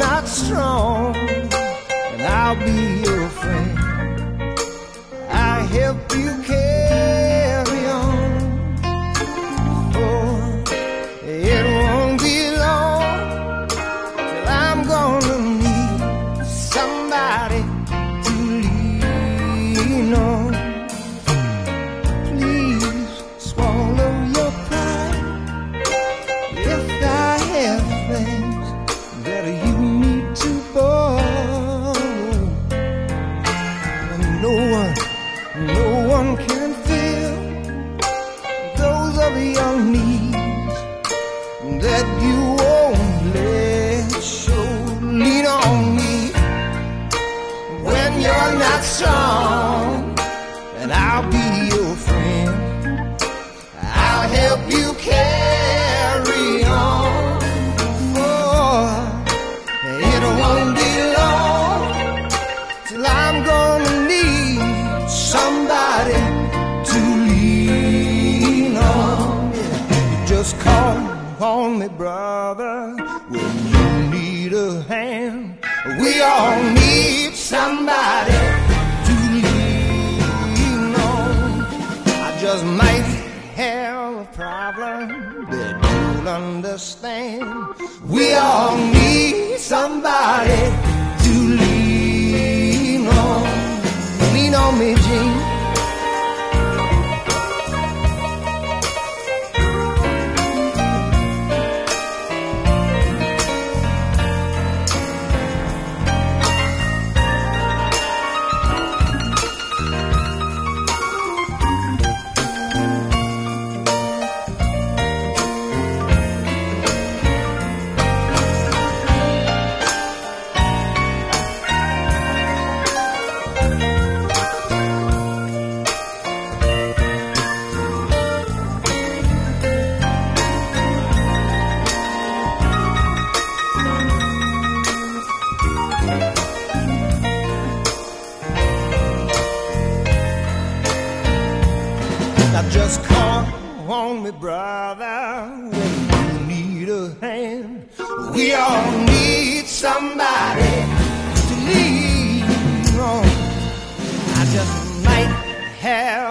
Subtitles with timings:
[0.00, 3.09] Not strong, and I'll be
[48.20, 49.69] you're not strong,
[77.60, 78.40] somebody
[79.06, 81.62] to lean on.
[82.26, 83.08] I just might
[83.62, 85.00] have a problem
[85.52, 87.44] that you'll understand.
[88.16, 90.89] We all need somebody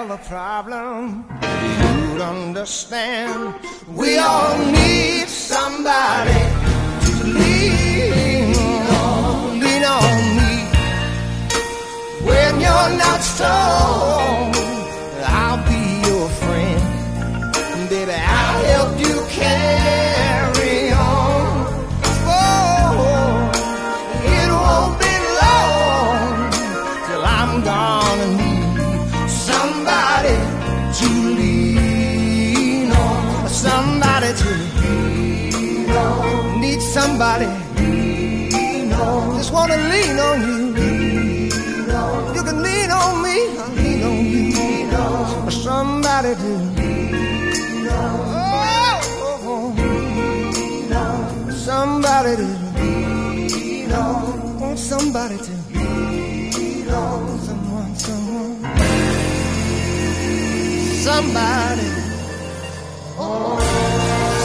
[0.10, 3.54] have a problem you'd understand.
[3.96, 6.42] We all need somebody
[7.06, 9.60] to lean on.
[9.60, 10.54] Lean on me
[12.26, 14.49] when you're not strong.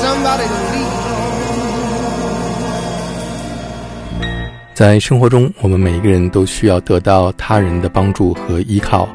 [0.05, 0.45] Somebody
[4.75, 9.09] 在生活中，我们每一个人都需要得到他人的帮助和依靠，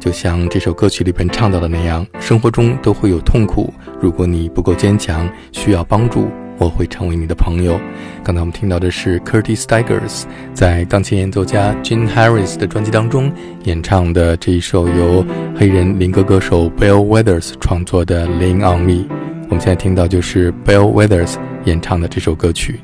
[0.00, 3.72] 就像这首歌曲里边唱到的那样，生活中都会有痛苦。
[4.00, 7.78] 如果你不够坚强，需要帮助，我会成为你的朋友。
[8.24, 10.24] 刚才我们听到的是 Curtis Stigers
[10.54, 13.30] 在钢琴演奏家 Gene Harris 的专辑当中
[13.64, 15.24] 演唱的这一首由
[15.54, 19.04] 黑人灵歌歌手 Bill Withers 创作的《Lean on Me》。
[19.50, 22.80] 我们现在听到就是 Bill Withers 演唱的这首歌曲。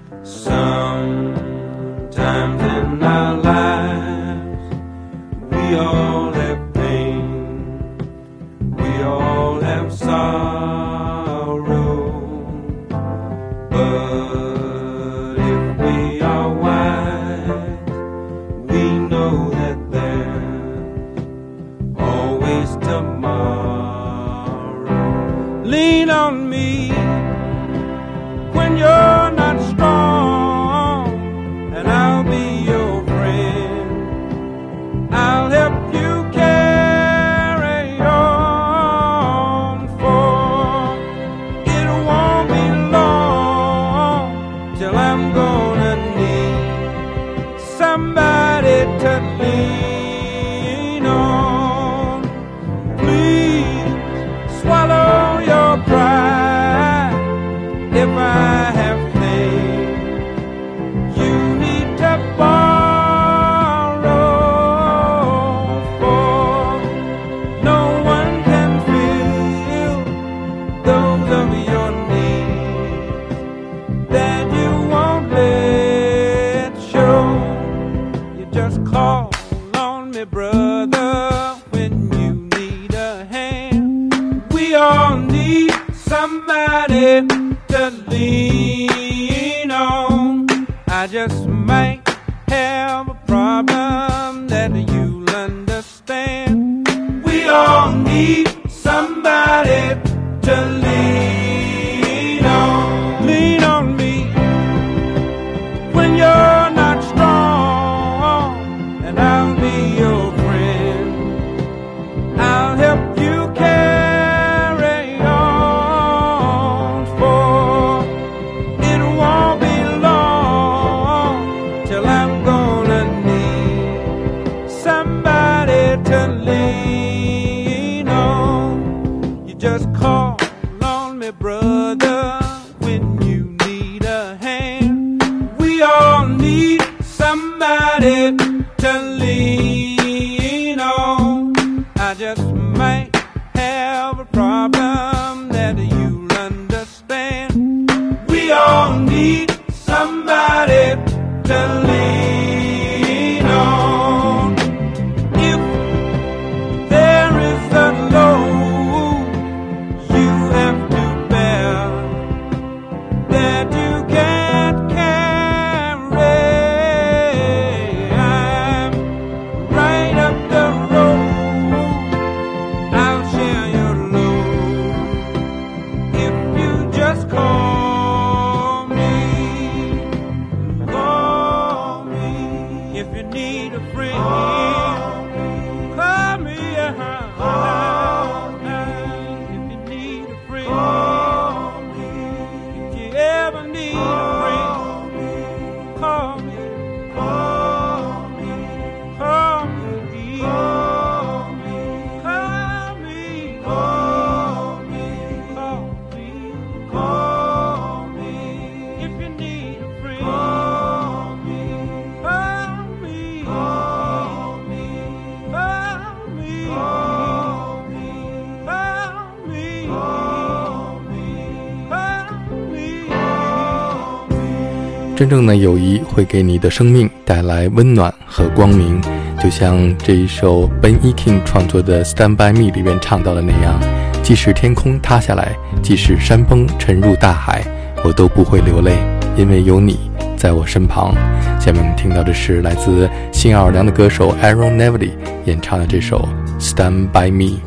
[225.17, 229.01] 真正的友谊会给你的生命带来温暖和光明，
[229.43, 233.81] 就像这一首 Ben E King 创作的《Stand by Me》里面唱到的那样：
[234.23, 237.65] 即使天空塌下来，即使山崩沉入大海，
[238.05, 238.93] 我都不会流泪，
[239.39, 239.99] 因为有你
[240.37, 241.15] 在我身旁。
[241.59, 245.13] 下面我们听到的是来自新奥尔良的歌手 Aaron Neville
[245.47, 246.29] 演唱的这首
[246.63, 247.59] 《Stand by Me》。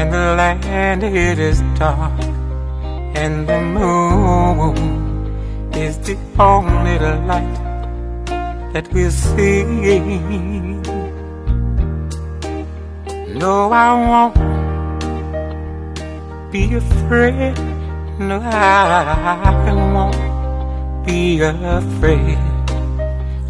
[0.00, 2.18] And the land it is dark,
[3.22, 4.74] and the moon
[5.74, 7.58] is the only light
[8.72, 9.64] that we'll see.
[13.40, 14.36] No, I won't
[16.50, 17.58] be afraid.
[18.18, 22.38] No, I won't be afraid.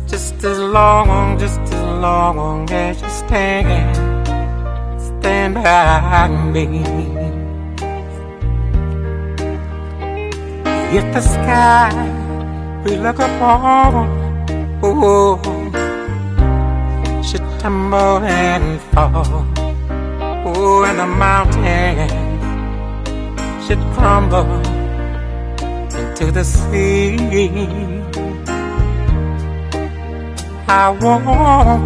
[0.09, 4.00] Just as long, just as long as you stand
[5.21, 6.65] stand by me.
[10.97, 11.93] If the sky
[12.85, 13.93] we look upon,
[14.83, 15.37] oh,
[17.23, 19.45] should tumble and fall,
[20.49, 22.13] oh, and the mountains
[23.67, 24.51] should crumble
[26.01, 27.19] into the sea.
[30.67, 31.25] I won't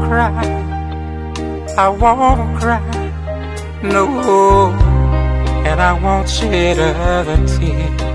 [0.06, 0.44] cry,
[1.76, 2.93] I won't cry,
[3.84, 4.72] no,
[5.66, 8.14] and I won't shed a tear.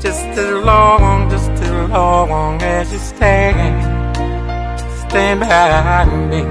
[0.00, 3.76] Just as long, just as long as you stand,
[5.08, 6.42] stand by me.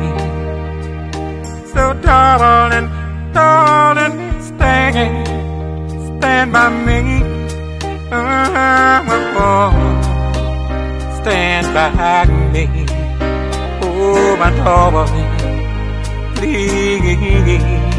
[1.73, 2.89] So darling,
[3.33, 5.27] darling, stand,
[6.19, 6.99] stand by me.
[8.11, 9.71] Oh,
[11.21, 12.65] stand by me.
[13.81, 15.29] Oh, my darling,
[16.35, 17.92] please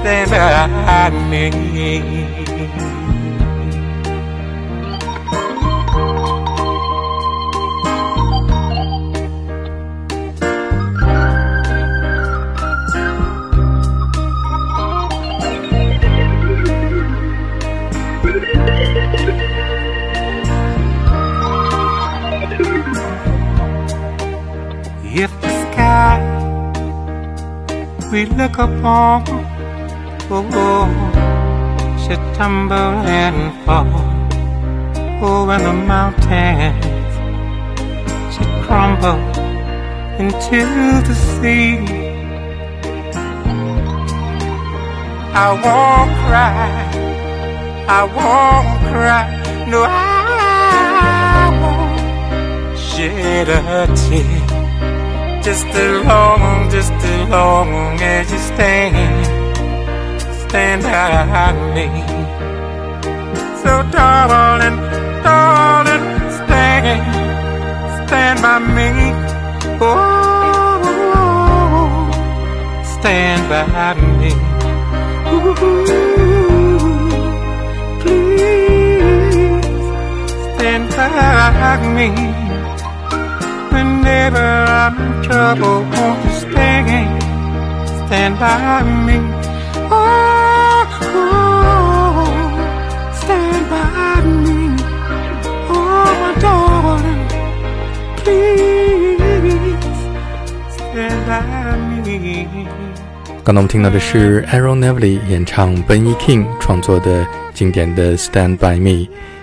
[0.00, 1.46] stand by me.
[25.12, 26.18] If the sky
[28.10, 29.49] we look upon
[30.32, 31.10] oh, oh,
[32.34, 36.84] tumble and fall, and the mountains
[38.34, 39.20] should crumble
[40.18, 40.60] into
[41.08, 41.78] the sea,
[45.34, 46.70] I won't cry,
[47.88, 49.24] I won't cry,
[49.68, 54.46] no, I won't shed a tear.
[55.42, 57.68] Just as long, just as long
[58.00, 59.39] as you stand,
[60.50, 61.86] stand by me.
[63.62, 64.78] So darling,
[65.22, 66.04] darling,
[66.38, 67.00] stand,
[68.08, 68.88] stand by me.
[69.80, 70.82] Oh,
[72.98, 74.32] stand by me.
[75.30, 75.54] Ooh,
[78.00, 79.66] please
[80.56, 82.08] stand by me.
[83.70, 84.48] Whenever
[84.82, 87.22] I'm in trouble, won't you stand,
[88.08, 89.18] stand by me?
[89.92, 90.39] Oh,
[91.14, 92.24] oh,
[93.14, 94.76] stand by me.
[95.68, 97.28] Oh, my darling,
[98.16, 99.18] please
[100.76, 101.42] stand by
[102.04, 102.68] me.
[103.42, 108.90] 刚才我们听到的是 Aaron Neville 演唱 Benny King 创作的经典的《Stand by Me》。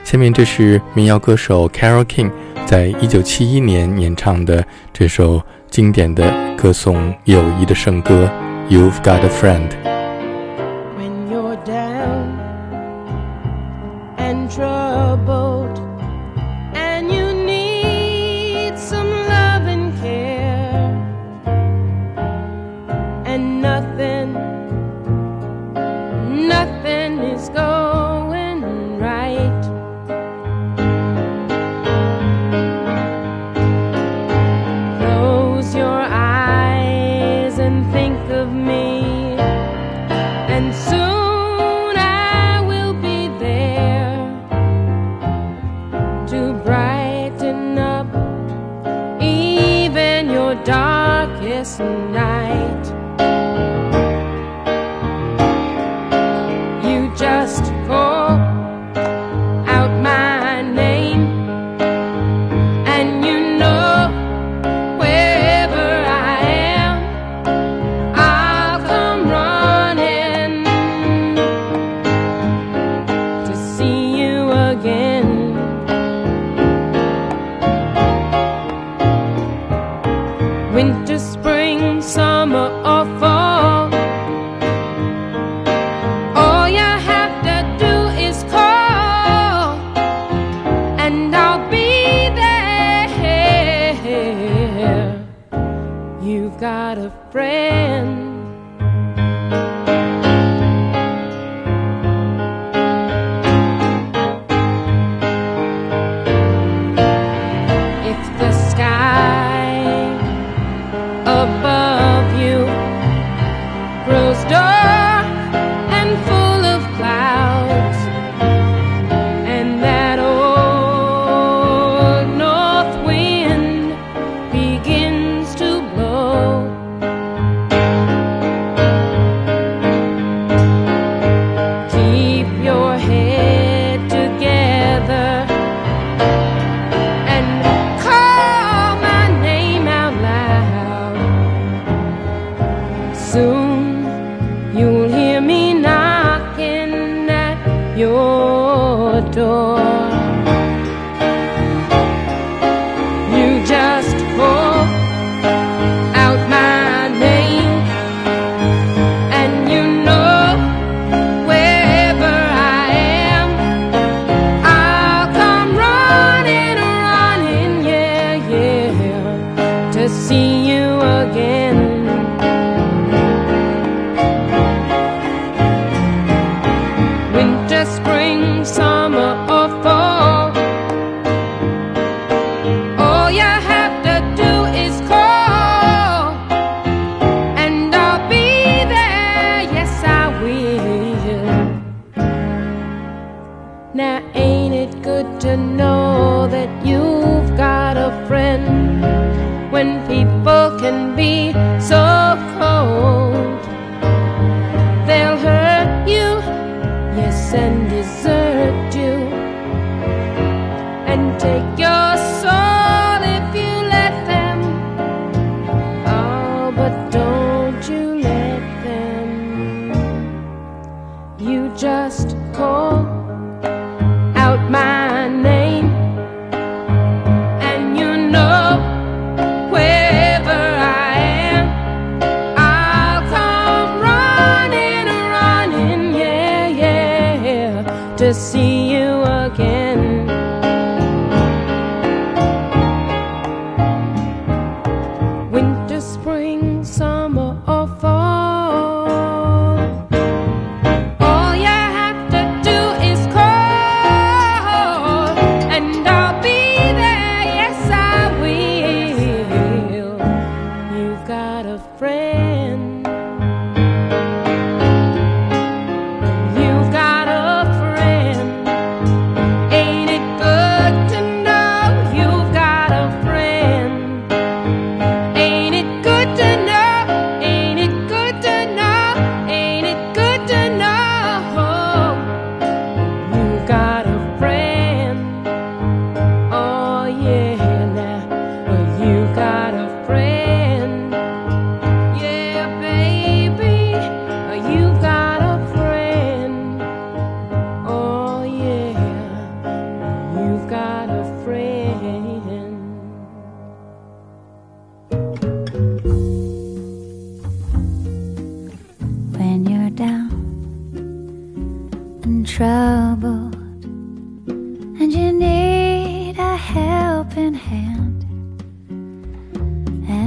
[0.04, 2.32] 下面这是民谣歌手 Carol King
[2.66, 8.32] 在一九七一年演唱的这首经典的歌颂友谊的圣歌
[8.74, 9.70] 《You've Got a Friend》。
[14.58, 15.87] Troubled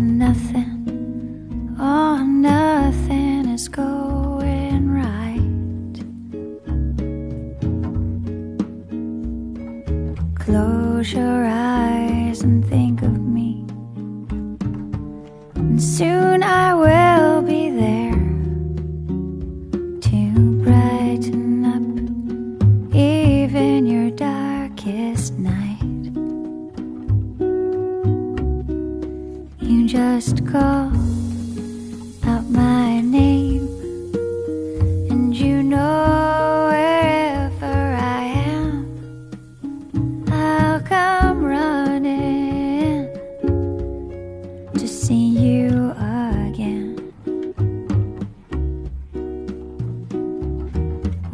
[0.01, 4.10] and nothing, oh, nothing is gold.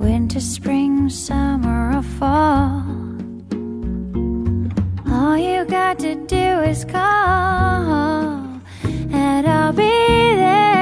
[0.07, 2.85] Winter, spring, summer, or fall.
[5.11, 8.61] All you got to do is call,
[9.11, 10.76] and I'll be there.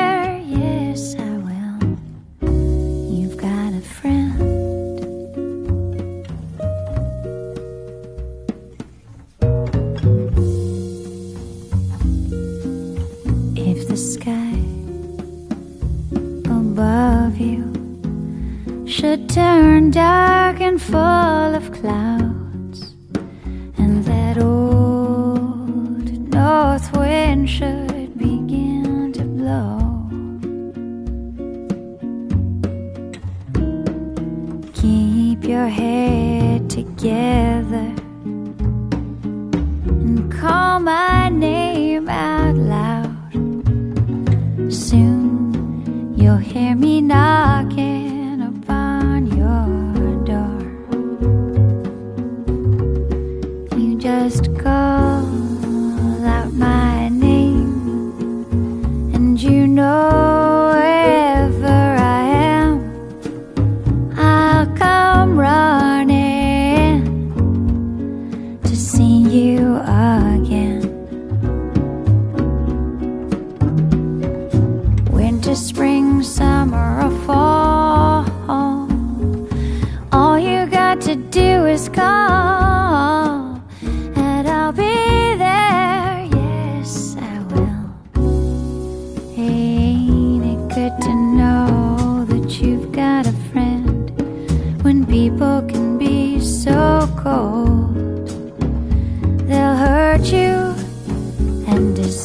[40.14, 43.32] and call my name out loud.
[44.72, 47.53] Soon you'll hear me knock.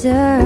[0.09, 0.38] after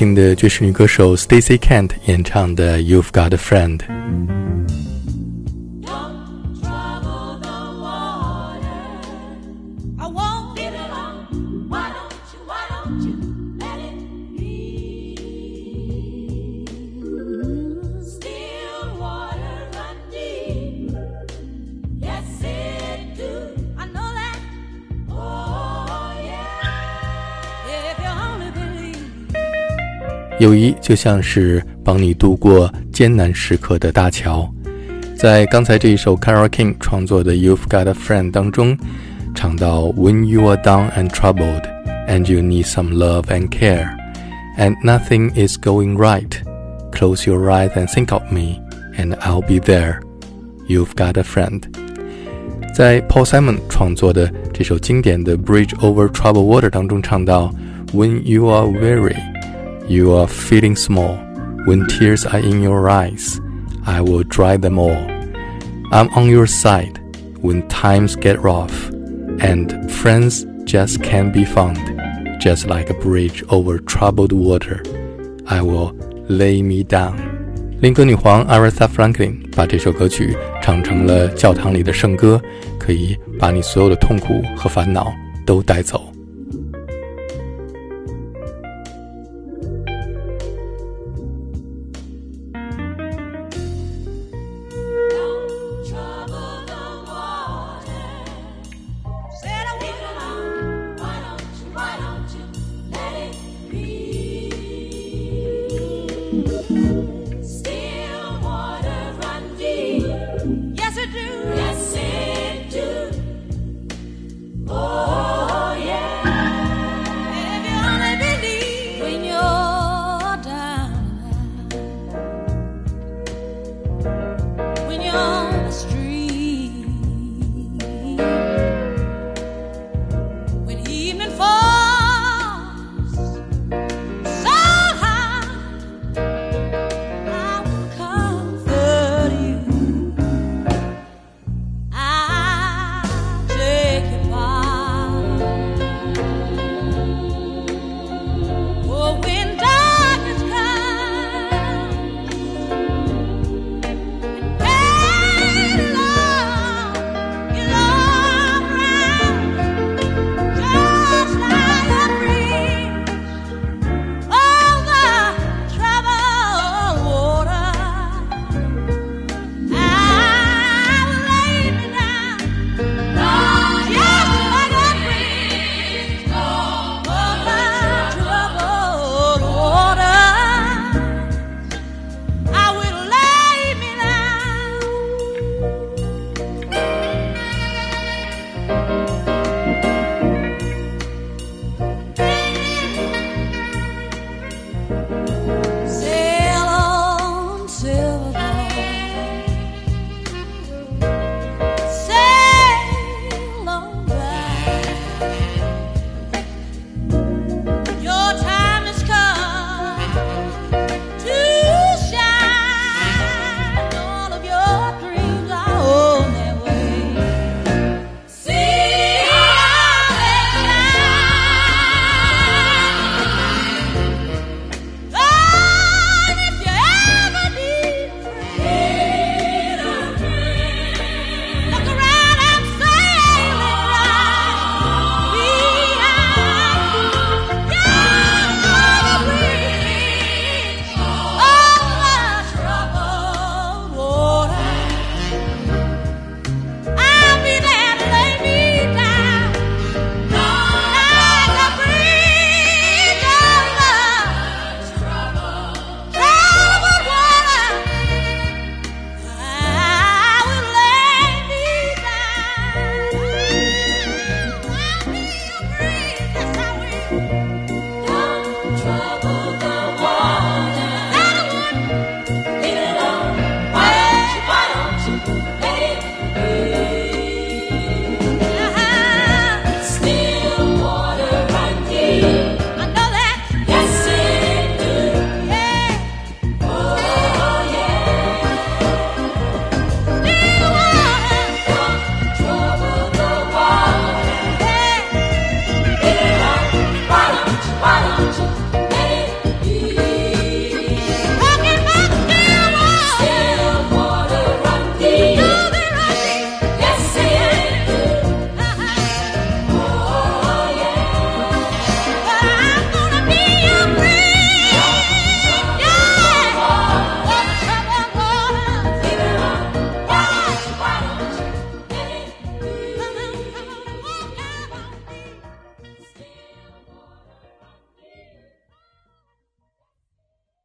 [0.00, 3.78] 轻的爵士女歌手 Stacey Kent 演唱的《You've Got a Friend》。
[30.40, 34.48] 友谊就像是帮你度过艰难时刻的大桥。
[35.16, 38.76] 在刚才这一首 Carole King 创作的《You've Got a Friend》当中，
[39.34, 41.62] 唱到 When you are down and troubled,
[42.06, 43.88] and you need some love and care,
[44.58, 46.30] and nothing is going right,
[46.92, 48.60] close your eyes and think of me,
[48.98, 50.00] and I'll be there.
[50.68, 51.62] You've got a friend.
[52.74, 57.50] 在 Paul Simon 创作的这首经典的《Bridge Over Troubled Water》当中唱到：
[57.94, 59.16] When you are weary,
[59.91, 61.17] you are feeling small.
[61.65, 63.39] When tears are in your eyes,
[63.85, 64.95] I will dry them all.
[65.91, 66.99] I'm on your side
[67.41, 68.89] when times get rough,
[69.39, 71.77] and friends just can't be found.
[72.39, 74.81] Just like a bridge over troubled water,
[75.45, 75.93] I will
[76.29, 77.15] lay me down.
[77.81, 82.41] 灵歌女皇 Aretha Franklin 把这首歌曲唱成了教堂里的圣歌，
[82.79, 85.11] 可以把你所有的痛苦和烦恼
[85.45, 86.11] 都带走。